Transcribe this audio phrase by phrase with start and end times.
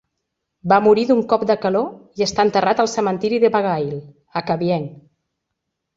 [0.71, 3.93] Va morir d'un cop de calor i està enterrat al cementiri de Bagail,
[4.43, 4.93] a Kavieng.